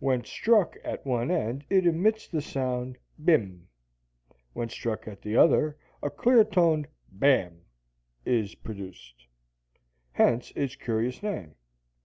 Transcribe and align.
When 0.00 0.24
struck 0.24 0.76
at 0.82 1.06
one 1.06 1.30
end, 1.30 1.64
it 1.70 1.86
emits 1.86 2.26
the 2.26 2.42
sound 2.42 2.98
bim; 3.24 3.68
when 4.52 4.68
struck 4.68 5.06
at 5.06 5.22
the 5.22 5.36
other, 5.36 5.76
a 6.02 6.10
clear 6.10 6.42
toned 6.42 6.88
bam 7.12 7.60
is 8.26 8.56
produced: 8.56 9.28
hence 10.10 10.52
its 10.56 10.74
curious 10.74 11.22
name. 11.22 11.54